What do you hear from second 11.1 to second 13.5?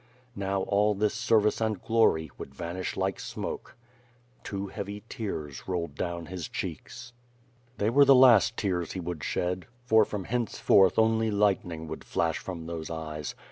lightning would flash from those eyes.